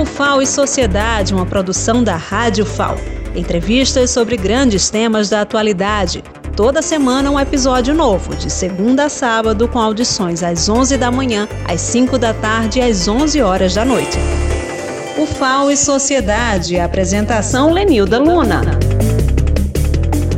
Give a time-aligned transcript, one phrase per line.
[0.00, 2.96] O FAO e Sociedade, uma produção da Rádio FAO.
[3.36, 6.24] Entrevistas sobre grandes temas da atualidade.
[6.56, 11.46] Toda semana um episódio novo, de segunda a sábado, com audições às 11 da manhã,
[11.68, 14.16] às 5 da tarde e às 11 horas da noite.
[15.18, 18.62] O FAO e Sociedade, apresentação Lenilda Luna.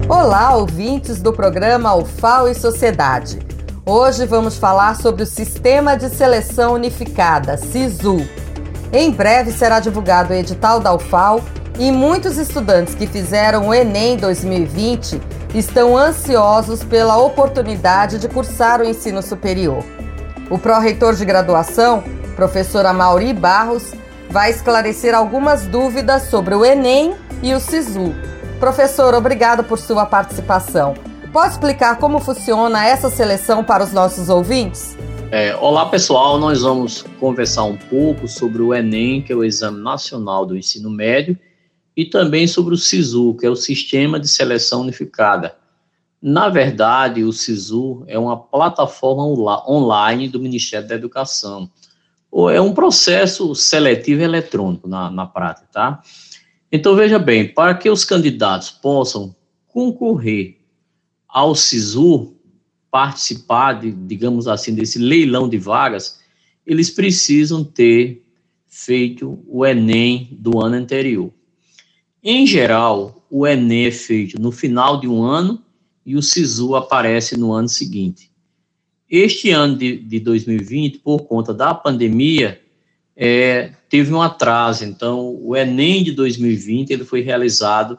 [0.08, 3.38] Olá, ouvintes do programa UFAO e Sociedade.
[3.86, 8.41] Hoje vamos falar sobre o Sistema de Seleção Unificada, SISU.
[8.92, 11.42] Em breve será divulgado o edital da UFAO
[11.78, 15.18] e muitos estudantes que fizeram o Enem 2020
[15.54, 19.82] estão ansiosos pela oportunidade de cursar o ensino superior.
[20.50, 22.04] O pró-reitor de graduação,
[22.36, 23.94] professor Amauri Barros,
[24.30, 28.14] vai esclarecer algumas dúvidas sobre o Enem e o SISU.
[28.60, 30.92] Professor, obrigado por sua participação.
[31.32, 34.94] Pode explicar como funciona essa seleção para os nossos ouvintes?
[35.34, 39.80] É, olá pessoal, nós vamos conversar um pouco sobre o Enem, que é o Exame
[39.80, 41.38] Nacional do Ensino Médio,
[41.96, 45.56] e também sobre o SISU, que é o Sistema de Seleção Unificada.
[46.20, 49.24] Na verdade, o SISU é uma plataforma
[49.66, 51.70] online do Ministério da Educação.
[52.52, 56.02] É um processo seletivo eletrônico na, na prática, tá?
[56.70, 59.34] Então, veja bem, para que os candidatos possam
[59.66, 60.58] concorrer
[61.26, 62.36] ao SISU
[62.92, 66.20] participar, de, digamos assim, desse leilão de vagas,
[66.66, 68.22] eles precisam ter
[68.68, 71.32] feito o Enem do ano anterior.
[72.22, 75.64] Em geral, o Enem é feito no final de um ano
[76.04, 78.30] e o SISU aparece no ano seguinte.
[79.08, 82.60] Este ano de, de 2020, por conta da pandemia,
[83.16, 84.84] é, teve um atraso.
[84.84, 87.98] Então, o Enem de 2020 ele foi realizado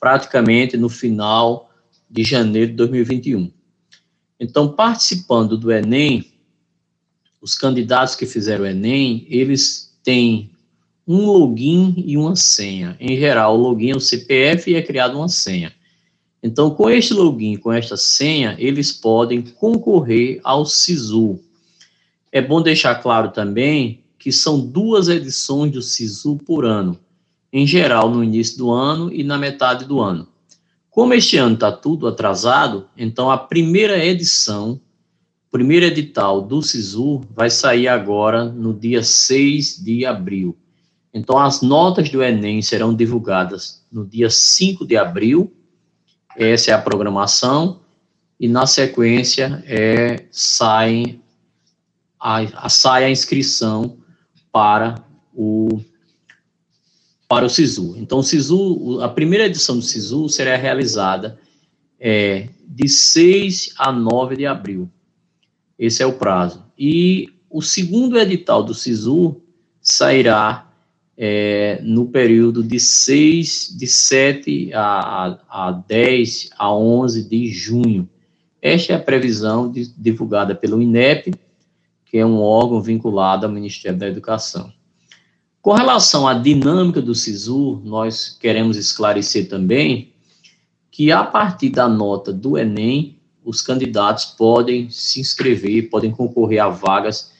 [0.00, 1.70] praticamente no final
[2.10, 3.52] de janeiro de 2021.
[4.38, 6.32] Então, participando do Enem,
[7.40, 10.50] os candidatos que fizeram o Enem, eles têm
[11.06, 12.96] um login e uma senha.
[12.98, 15.72] Em geral, o login é o CPF e é criado uma senha.
[16.42, 21.40] Então, com este login, com esta senha, eles podem concorrer ao SISU.
[22.30, 26.98] É bom deixar claro também que são duas edições do SISU por ano,
[27.52, 30.26] em geral no início do ano e na metade do ano.
[30.94, 34.80] Como este ano está tudo atrasado, então a primeira edição,
[35.50, 40.56] primeiro edital do SISU, vai sair agora no dia 6 de abril.
[41.12, 45.52] Então, as notas do Enem serão divulgadas no dia 5 de abril,
[46.36, 47.80] essa é a programação,
[48.38, 51.18] e na sequência é, sai,
[52.20, 53.98] a, a, sai a inscrição
[54.52, 55.80] para o
[57.34, 57.96] para o SISU.
[57.98, 61.36] Então, o SISU, a primeira edição do SISU será realizada
[61.98, 64.88] é, de 6 a 9 de abril.
[65.76, 66.62] Esse é o prazo.
[66.78, 69.42] E o segundo edital do SISU
[69.80, 70.70] sairá
[71.18, 78.08] é, no período de 6, de 7 a, a, a 10 a 11 de junho.
[78.62, 81.34] Esta é a previsão de, divulgada pelo INEP,
[82.06, 84.72] que é um órgão vinculado ao Ministério da Educação.
[85.64, 90.12] Com relação à dinâmica do SISU, nós queremos esclarecer também
[90.90, 96.68] que a partir da nota do Enem, os candidatos podem se inscrever, podem concorrer a
[96.68, 97.32] vagas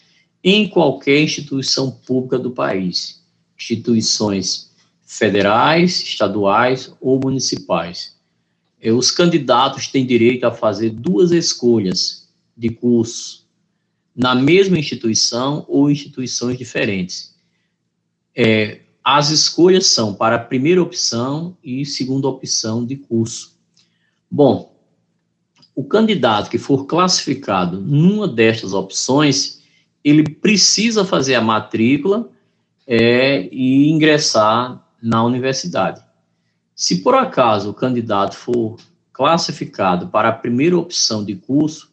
[0.43, 3.23] em qualquer instituição pública do país,
[3.61, 4.73] instituições
[5.05, 8.17] federais, estaduais ou municipais.
[8.83, 13.45] Os candidatos têm direito a fazer duas escolhas de curso
[14.17, 17.34] na mesma instituição ou instituições diferentes
[18.34, 23.59] é, as escolhas são para primeira opção e segunda opção de curso.
[24.31, 24.75] Bom,
[25.75, 29.61] o candidato que for classificado numa destas opções,
[30.03, 32.31] ele precisa fazer a matrícula
[32.87, 36.03] é, e ingressar na universidade.
[36.75, 38.77] Se por acaso o candidato for
[39.12, 41.93] classificado para a primeira opção de curso,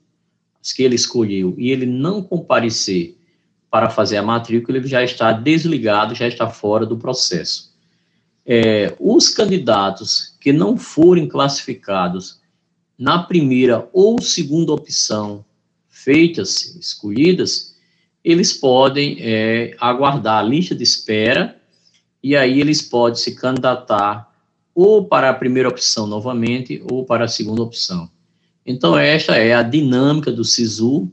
[0.75, 3.17] que ele escolheu, e ele não comparecer
[3.71, 7.73] para fazer a matrícula, ele já está desligado, já está fora do processo.
[8.45, 12.41] É, os candidatos que não forem classificados
[12.99, 15.45] na primeira ou segunda opção
[15.87, 17.73] feitas, escolhidas,
[18.23, 21.55] eles podem é, aguardar a lista de espera
[22.21, 24.29] e aí eles podem se candidatar
[24.75, 28.09] ou para a primeira opção novamente ou para a segunda opção.
[28.65, 31.11] Então, esta é a dinâmica do SISU,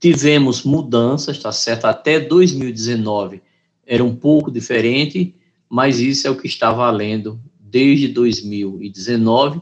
[0.00, 1.84] Tivemos mudanças, tá certo?
[1.84, 3.42] Até 2019
[3.86, 5.34] era um pouco diferente,
[5.68, 9.60] mas isso é o que está valendo desde 2019,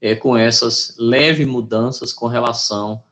[0.00, 3.02] é, com essas leves mudanças com relação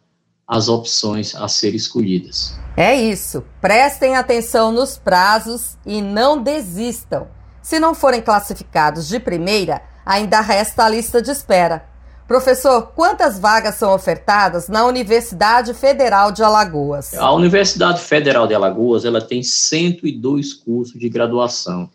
[0.48, 2.58] as opções a serem escolhidas.
[2.74, 3.44] É isso.
[3.60, 7.28] Prestem atenção nos prazos e não desistam.
[7.60, 11.86] Se não forem classificados de primeira, ainda resta a lista de espera.
[12.28, 17.14] Professor, quantas vagas são ofertadas na Universidade Federal de Alagoas?
[17.14, 21.88] A Universidade Federal de Alagoas ela tem 102 cursos de graduação.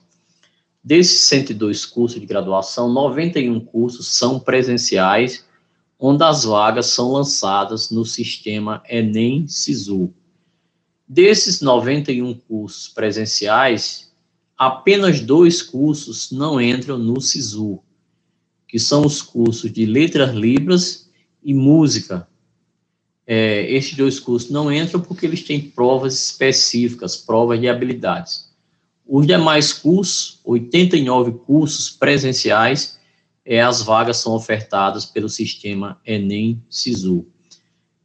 [0.83, 5.45] Desses 102 cursos de graduação, 91 cursos são presenciais,
[5.99, 10.11] onde as vagas são lançadas no sistema Enem-Sisu.
[11.07, 14.11] Desses 91 cursos presenciais,
[14.57, 17.82] apenas dois cursos não entram no SISU,
[18.73, 21.07] que são os cursos de Letras Libras
[21.43, 22.27] e Música.
[23.27, 28.51] É, estes dois cursos não entram porque eles têm provas específicas, provas de habilidades.
[29.05, 32.99] Os demais cursos, 89 cursos presenciais,
[33.45, 37.27] é, as vagas são ofertadas pelo sistema Enem-Sisu.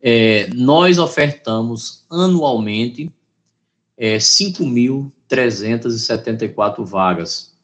[0.02, 3.10] É, nós ofertamos anualmente
[3.96, 7.56] é, 5.374 vagas.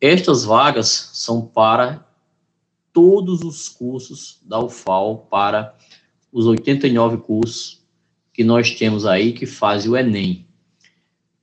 [0.00, 2.08] Estas vagas são para
[2.92, 5.74] todos os cursos da UFAL para
[6.32, 7.80] os 89 cursos
[8.32, 10.46] que nós temos aí que fazem o Enem.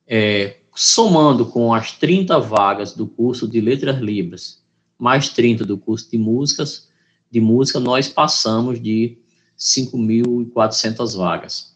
[0.08, 4.64] É, somando com as 30 vagas do curso de Letras Libras,
[4.98, 6.88] mais 30 do curso de músicas,
[7.30, 9.18] de música, nós passamos de
[9.58, 11.76] 5.400 vagas.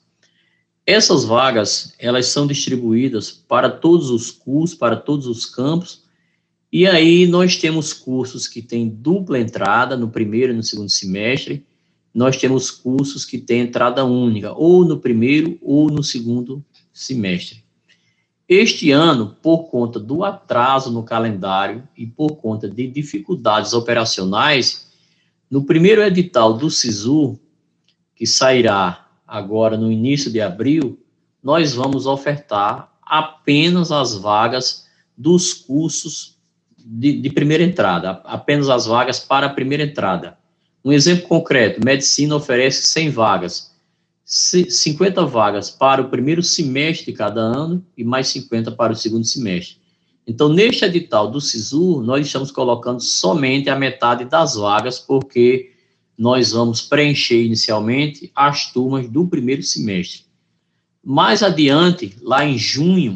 [0.86, 6.01] Essas vagas, elas são distribuídas para todos os cursos, para todos os campos,
[6.72, 11.66] e aí nós temos cursos que têm dupla entrada no primeiro e no segundo semestre,
[12.14, 16.64] nós temos cursos que têm entrada única, ou no primeiro ou no segundo
[16.94, 17.64] semestre.
[18.48, 24.92] Este ano, por conta do atraso no calendário e por conta de dificuldades operacionais,
[25.50, 27.40] no primeiro edital do SISU,
[28.16, 31.00] que sairá agora no início de abril,
[31.42, 34.86] nós vamos ofertar apenas as vagas
[35.18, 36.31] dos cursos
[36.86, 40.38] de, de primeira entrada, apenas as vagas para a primeira entrada.
[40.84, 43.72] Um exemplo concreto: medicina oferece 100 vagas,
[44.26, 49.26] 50 vagas para o primeiro semestre de cada ano e mais 50 para o segundo
[49.26, 49.82] semestre.
[50.26, 55.72] Então, neste edital do SISU, nós estamos colocando somente a metade das vagas, porque
[56.18, 60.26] nós vamos preencher inicialmente as turmas do primeiro semestre.
[61.04, 63.14] Mais adiante, lá em junho,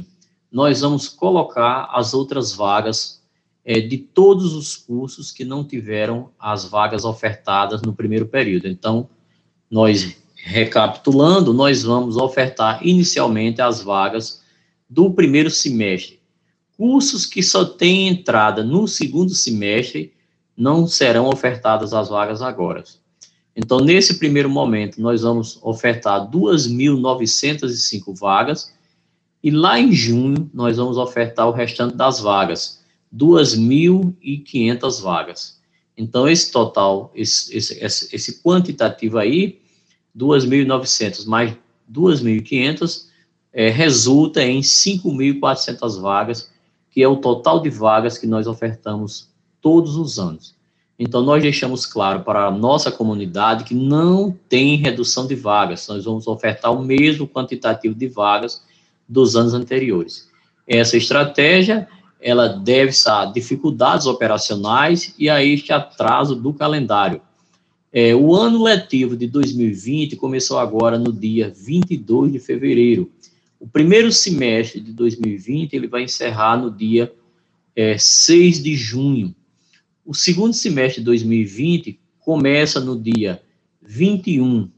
[0.51, 3.21] nós vamos colocar as outras vagas
[3.65, 8.67] é, de todos os cursos que não tiveram as vagas ofertadas no primeiro período.
[8.67, 9.09] Então,
[9.69, 14.43] nós, recapitulando, nós vamos ofertar inicialmente as vagas
[14.87, 16.19] do primeiro semestre.
[16.77, 20.13] Cursos que só têm entrada no segundo semestre
[20.55, 22.83] não serão ofertadas as vagas agora.
[23.55, 28.73] Então, nesse primeiro momento, nós vamos ofertar 2.905 vagas
[29.41, 32.84] e lá em junho nós vamos ofertar o restante das vagas.
[33.15, 35.61] 2.500 vagas.
[35.97, 39.59] Então, esse total, esse, esse, esse quantitativo aí,
[40.17, 41.55] 2.900 mais
[41.91, 43.05] 2.500,
[43.53, 46.51] é, resulta em 5.400 vagas,
[46.91, 49.29] que é o total de vagas que nós ofertamos
[49.61, 50.53] todos os anos.
[50.97, 56.05] Então, nós deixamos claro para a nossa comunidade que não tem redução de vagas, nós
[56.05, 58.63] vamos ofertar o mesmo quantitativo de vagas
[59.07, 60.29] dos anos anteriores.
[60.67, 61.87] Essa estratégia
[62.19, 67.21] ela deve-se a dificuldades operacionais e a este atraso do calendário.
[67.91, 73.09] É, o ano letivo de 2020 começou agora no dia 22 de fevereiro.
[73.59, 77.13] O primeiro semestre de 2020 ele vai encerrar no dia
[77.75, 79.33] é, 6 de junho.
[80.05, 83.41] O segundo semestre de 2020 começa no dia
[83.81, 84.69] 21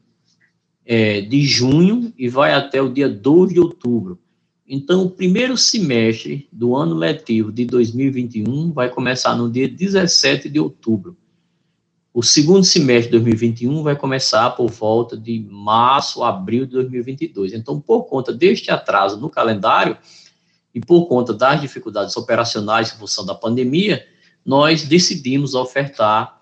[0.85, 4.19] é, de junho e vai até o dia 2 de outubro.
[4.67, 10.59] Então, o primeiro semestre do ano letivo de 2021 vai começar no dia 17 de
[10.59, 11.15] outubro.
[12.13, 17.53] O segundo semestre de 2021 vai começar por volta de março, abril de 2022.
[17.53, 19.97] Então, por conta deste atraso no calendário
[20.75, 24.05] e por conta das dificuldades operacionais em função da pandemia,
[24.45, 26.41] nós decidimos ofertar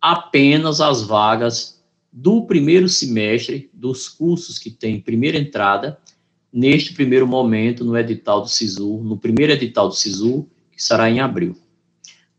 [0.00, 5.98] apenas as vagas do primeiro semestre dos cursos que têm primeira entrada
[6.52, 11.20] neste primeiro momento no edital do SISU, no primeiro edital do SISU, que será em
[11.20, 11.56] abril.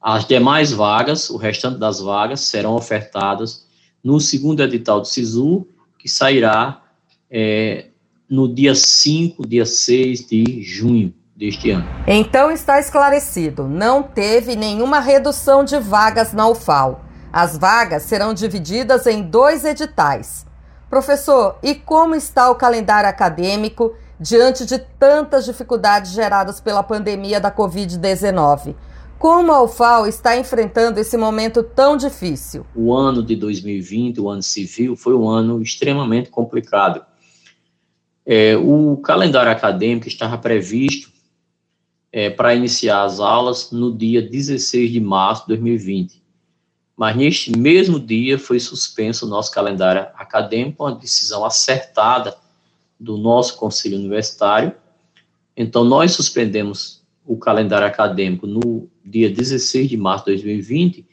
[0.02, 3.68] As demais vagas, o restante das vagas, serão ofertadas
[4.04, 6.82] no segundo edital do SISU, que sairá
[7.30, 7.86] é,
[8.28, 11.88] no dia 5, dia 6 de junho deste ano.
[12.08, 17.06] Então está esclarecido, não teve nenhuma redução de vagas na UFAL.
[17.32, 20.46] As vagas serão divididas em dois editais.
[20.92, 27.50] Professor, e como está o calendário acadêmico diante de tantas dificuldades geradas pela pandemia da
[27.50, 28.76] Covid-19?
[29.18, 32.66] Como a UFAO está enfrentando esse momento tão difícil?
[32.76, 37.06] O ano de 2020, o ano civil, foi um ano extremamente complicado.
[38.26, 41.10] É, o calendário acadêmico estava previsto
[42.12, 46.21] é, para iniciar as aulas no dia 16 de março de 2020
[47.02, 52.38] mas neste mesmo dia foi suspenso o nosso calendário acadêmico, uma decisão acertada
[53.00, 54.72] do nosso conselho universitário.
[55.58, 61.04] Então, nós suspendemos o calendário acadêmico no dia 16 de março de 2020,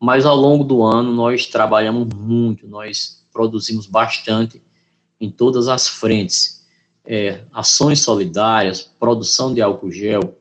[0.00, 4.60] mas ao longo do ano nós trabalhamos muito, nós produzimos bastante
[5.20, 6.66] em todas as frentes.
[7.04, 10.36] É, ações solidárias, produção de álcool gel,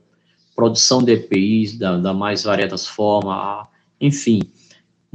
[0.56, 3.68] produção de EPIs da, da mais variadas formas,
[4.02, 4.40] enfim,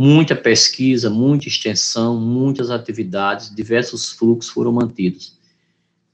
[0.02, 5.37] muita pesquisa, muita extensão, muitas atividades, diversos fluxos foram mantidos.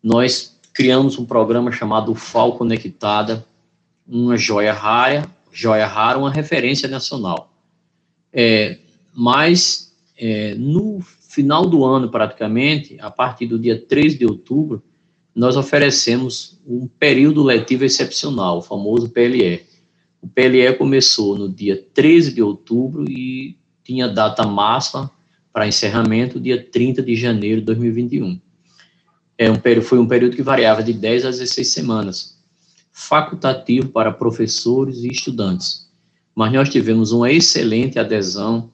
[0.02, 3.46] Nós criamos um programa chamado FAO Conectada,
[4.04, 7.54] uma joia rara, joia rara, uma referência nacional.
[8.32, 8.80] É,
[9.14, 14.82] mas é, no final do ano, praticamente, a partir do dia 3 de outubro,
[15.32, 19.62] nós oferecemos um período letivo excepcional, o famoso PLE.
[20.20, 25.08] O PLE começou no dia 13 de outubro e tinha data máxima
[25.52, 28.40] para encerramento, dia 30 de janeiro de 2021.
[29.38, 32.36] É um período, foi um período que variava de 10 a 16 semanas,
[32.90, 35.88] facultativo para professores e estudantes.
[36.34, 38.72] Mas nós tivemos uma excelente adesão,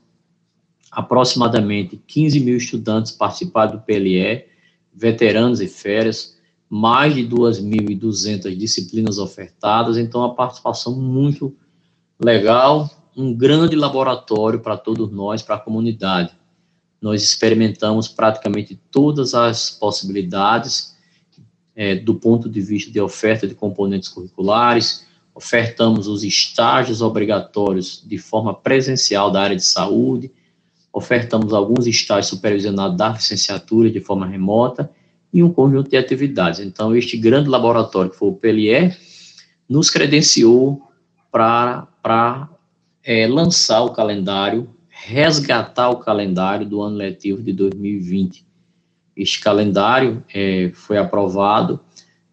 [0.90, 4.47] aproximadamente 15 mil estudantes participaram do PLE,
[4.95, 6.38] veteranos e férias,
[6.71, 11.54] mais de 2.200 disciplinas ofertadas, então a participação muito
[12.19, 16.33] legal, um grande laboratório para todos nós, para a comunidade.
[17.00, 20.92] Nós experimentamos praticamente todas as possibilidades
[21.75, 28.19] é, do ponto de vista de oferta de componentes curriculares, ofertamos os estágios obrigatórios de
[28.19, 30.31] forma presencial da área de saúde,
[30.92, 34.90] ofertamos alguns estágios supervisionados da licenciatura de forma remota
[35.33, 36.61] e um conjunto de atividades.
[36.61, 38.95] Então, este grande laboratório, que foi o PLE,
[39.66, 40.83] nos credenciou
[41.31, 41.88] para
[43.05, 48.47] é, lançar o calendário, resgatar o calendário do ano letivo de 2020.
[49.17, 51.81] Este calendário é, foi aprovado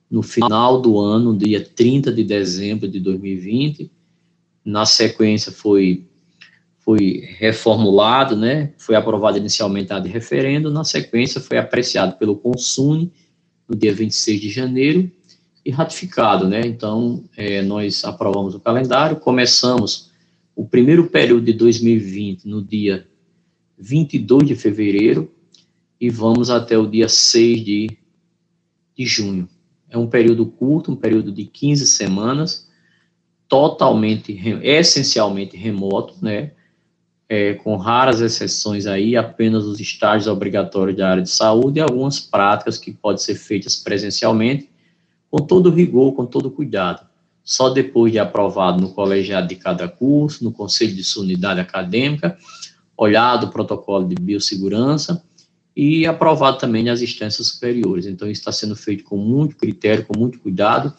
[0.09, 3.91] no final do ano, dia 30 de dezembro de 2020.
[4.63, 6.05] Na sequência foi
[6.79, 8.73] foi reformulado, né?
[8.79, 13.13] Foi aprovado inicialmente a de referendo, na sequência foi apreciado pelo Consune
[13.67, 15.11] no dia 26 de janeiro
[15.63, 16.61] e ratificado, né?
[16.65, 20.08] Então, é, nós aprovamos o calendário, começamos
[20.59, 23.07] o primeiro período de 2020 no dia
[23.77, 25.31] 22 de fevereiro
[26.01, 27.97] e vamos até o dia 6 de,
[28.93, 29.47] de junho.
[29.89, 32.69] É um período curto, um período de 15 semanas,
[33.47, 36.51] totalmente, essencialmente remoto, né?
[37.29, 42.19] É, com raras exceções aí, apenas os estágios obrigatórios da área de saúde e algumas
[42.19, 44.69] práticas que podem ser feitas presencialmente,
[45.31, 47.08] com todo rigor, com todo cuidado
[47.49, 52.37] só depois de aprovado no colegiado de cada curso, no conselho de sua unidade acadêmica,
[52.95, 55.23] olhado o protocolo de biossegurança
[55.75, 58.05] e aprovado também nas instâncias superiores.
[58.05, 60.93] Então, isso está sendo feito com muito critério, com muito cuidado.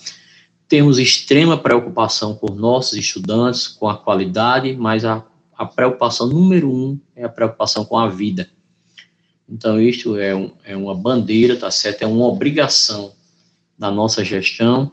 [0.66, 5.24] Temos extrema preocupação com nossos estudantes, com a qualidade, mas a,
[5.56, 8.50] a preocupação número um é a preocupação com a vida.
[9.48, 12.02] Então, isto é, um, é uma bandeira, tá certo?
[12.02, 13.12] É uma obrigação
[13.78, 14.90] da nossa gestão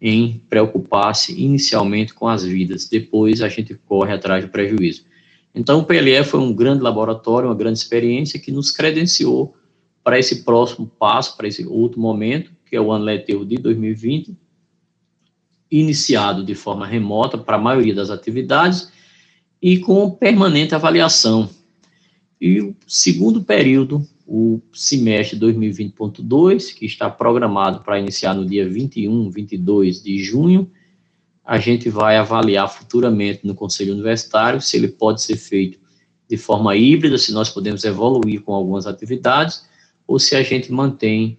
[0.00, 5.04] em preocupar-se inicialmente com as vidas, depois a gente corre atrás do prejuízo.
[5.54, 9.56] Então, o PLE foi um grande laboratório, uma grande experiência que nos credenciou
[10.04, 14.36] para esse próximo passo, para esse outro momento, que é o ano letivo de 2020,
[15.70, 18.92] iniciado de forma remota para a maioria das atividades
[19.60, 21.48] e com permanente avaliação.
[22.40, 29.30] E o segundo período o semestre 2020.2, que está programado para iniciar no dia 21,
[29.30, 30.70] 22 de junho,
[31.44, 35.78] a gente vai avaliar futuramente no Conselho Universitário se ele pode ser feito
[36.28, 39.64] de forma híbrida, se nós podemos evoluir com algumas atividades,
[40.08, 41.38] ou se a gente mantém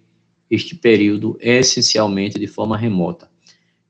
[0.50, 3.28] este período essencialmente de forma remota.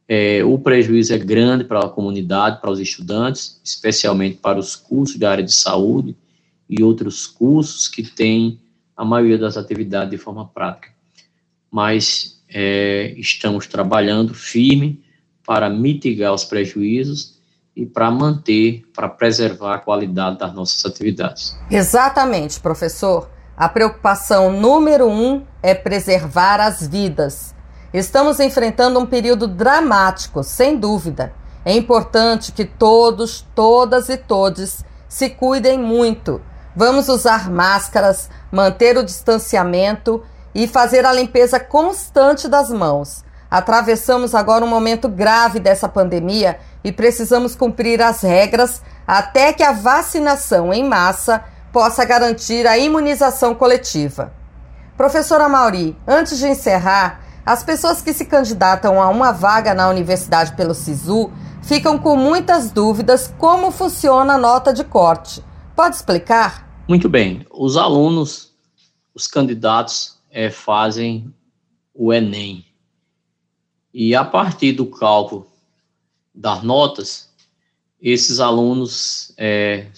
[0.09, 5.17] É, o prejuízo é grande para a comunidade, para os estudantes, especialmente para os cursos
[5.17, 6.17] da área de saúde
[6.69, 8.59] e outros cursos que têm
[8.99, 10.88] a maioria das atividades de forma prática.
[11.71, 15.05] Mas é, estamos trabalhando firme
[15.47, 17.38] para mitigar os prejuízos
[17.76, 21.57] e para manter, para preservar a qualidade das nossas atividades.
[21.71, 23.31] Exatamente, professor.
[23.57, 27.55] A preocupação número um é preservar as vidas.
[27.95, 31.33] Estamos enfrentando um período dramático, sem dúvida.
[31.64, 36.40] É importante que todos, todas e todes se cuidem muito.
[36.78, 40.23] Vamos usar máscaras, manter o distanciamento
[40.54, 43.25] e fazer a limpeza constante das mãos.
[43.50, 49.73] Atravessamos agora um momento grave dessa pandemia e precisamos cumprir as regras até que a
[49.73, 51.42] vacinação em massa
[51.73, 54.32] possa garantir a imunização coletiva.
[54.97, 60.52] Professora Mauri, antes de encerrar, as pessoas que se candidatam a uma vaga na universidade
[60.52, 65.44] pelo SISU ficam com muitas dúvidas como funciona a nota de corte.
[65.75, 66.67] Pode explicar?
[66.88, 67.45] Muito bem.
[67.50, 68.50] Os alunos,
[69.14, 71.35] os candidatos, é, fazem
[71.92, 72.64] o Enem.
[73.92, 75.47] E a partir do cálculo
[76.35, 77.28] das notas,
[78.00, 79.88] esses alunos é,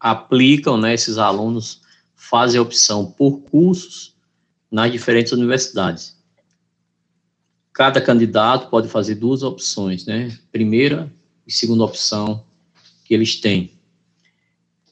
[0.00, 1.82] aplicam, né, esses alunos
[2.14, 4.14] fazem a opção por cursos
[4.70, 6.16] nas diferentes universidades.
[7.74, 10.34] Cada candidato pode fazer duas opções, né?
[10.50, 11.12] Primeira
[11.46, 12.42] e segunda opção
[13.04, 13.81] que eles têm.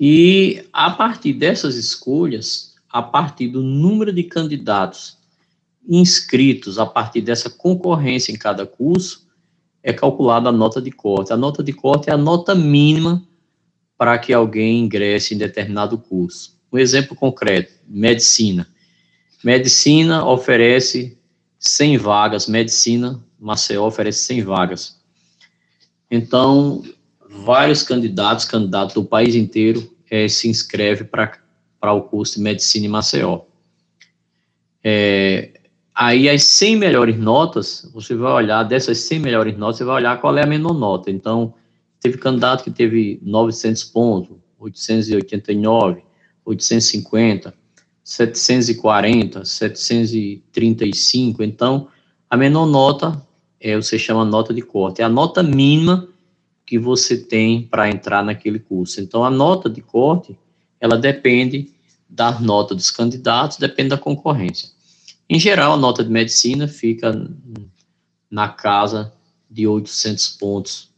[0.02, 5.18] E a partir dessas escolhas, a partir do número de candidatos
[5.86, 9.28] inscritos, a partir dessa concorrência em cada curso,
[9.82, 11.34] é calculada a nota de corte.
[11.34, 13.22] A nota de corte é a nota mínima
[13.98, 16.58] para que alguém ingresse em determinado curso.
[16.72, 18.66] Um exemplo concreto: medicina.
[19.44, 21.18] Medicina oferece
[21.58, 24.98] 100 vagas, medicina, Maceió oferece 100 vagas.
[26.10, 26.82] Então,
[27.30, 32.88] vários candidatos, candidatos do país inteiro, é, se inscreve para o curso de medicina em
[32.88, 33.42] Maceió.
[34.82, 35.60] É,
[35.94, 40.20] aí, as 100 melhores notas, você vai olhar, dessas 100 melhores notas, você vai olhar
[40.20, 41.10] qual é a menor nota.
[41.10, 41.54] Então,
[42.00, 46.02] teve candidato que teve 900 pontos, 889,
[46.44, 47.54] 850,
[48.02, 51.44] 740, 735.
[51.44, 51.86] Então,
[52.28, 53.24] a menor nota
[53.60, 56.08] é você chama nota de corte, é a nota mínima
[56.70, 59.00] que você tem para entrar naquele curso.
[59.00, 60.38] Então, a nota de corte,
[60.78, 61.72] ela depende
[62.08, 64.68] da nota dos candidatos, depende da concorrência.
[65.28, 67.28] Em geral, a nota de medicina fica
[68.30, 69.12] na casa
[69.50, 70.90] de 800 pontos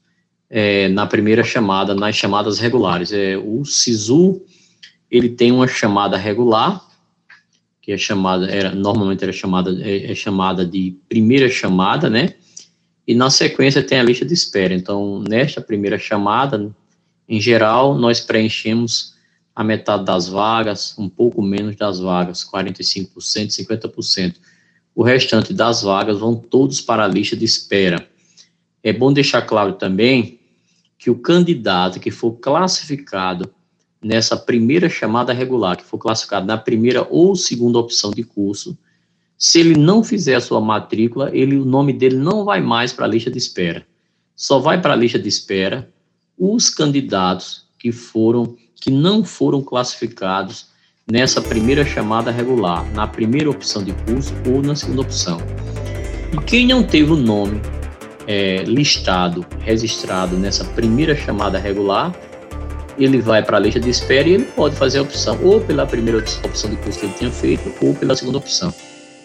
[0.50, 3.10] é, na primeira chamada, nas chamadas regulares.
[3.10, 4.42] É, o SISU,
[5.10, 6.86] ele tem uma chamada regular,
[7.80, 12.34] que é chamada, era, normalmente era chamada, é, é chamada de primeira chamada, né?
[13.06, 14.74] E na sequência tem a lista de espera.
[14.74, 16.70] Então, nesta primeira chamada,
[17.28, 19.14] em geral, nós preenchemos
[19.54, 24.36] a metade das vagas, um pouco menos das vagas, 45%, 50%.
[24.94, 28.06] O restante das vagas vão todos para a lista de espera.
[28.82, 30.40] É bom deixar claro também
[30.98, 33.52] que o candidato que for classificado
[34.02, 38.76] nessa primeira chamada regular, que for classificado na primeira ou segunda opção de curso,
[39.42, 43.06] se ele não fizer a sua matrícula, ele, o nome dele não vai mais para
[43.06, 43.84] a lista de espera.
[44.36, 45.90] Só vai para a lista de espera
[46.38, 50.68] os candidatos que foram que não foram classificados
[51.10, 55.38] nessa primeira chamada regular, na primeira opção de curso ou na segunda opção.
[56.32, 57.60] E quem não teve o nome
[58.28, 62.14] é, listado, registrado nessa primeira chamada regular,
[62.96, 65.84] ele vai para a lista de espera e ele pode fazer a opção ou pela
[65.84, 68.72] primeira opção de curso que ele tinha feito ou pela segunda opção.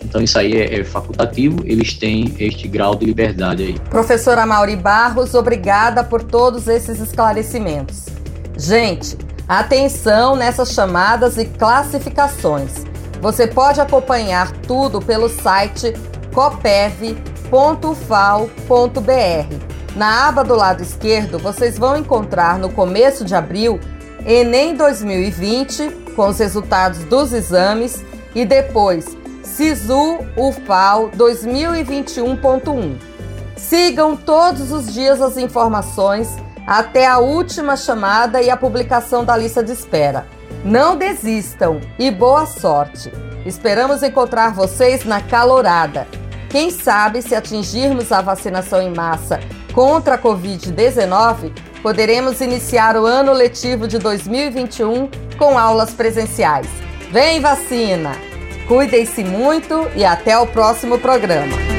[0.03, 3.79] Então isso aí é, é, facultativo, eles têm este grau de liberdade aí.
[3.89, 8.05] Professora Mauri Barros, obrigada por todos esses esclarecimentos.
[8.57, 12.85] Gente, atenção nessas chamadas e classificações.
[13.21, 15.93] Você pode acompanhar tudo pelo site
[16.33, 17.17] copev.ufal.br.
[19.95, 23.79] Na aba do lado esquerdo, vocês vão encontrar no começo de abril
[24.25, 28.03] Enem 2020, com os resultados dos exames,
[28.35, 29.16] e depois
[29.47, 32.97] Sisu UFAL 2021.1.
[33.55, 36.35] Sigam todos os dias as informações
[36.67, 40.27] até a última chamada e a publicação da lista de espera.
[40.65, 43.11] Não desistam e boa sorte!
[43.45, 46.05] Esperamos encontrar vocês na calorada.
[46.49, 49.39] Quem sabe, se atingirmos a vacinação em massa
[49.73, 56.67] contra a Covid-19, poderemos iniciar o ano letivo de 2021 com aulas presenciais.
[57.11, 58.26] Vem vacina!
[58.67, 61.76] Cuidem-se muito e até o próximo programa.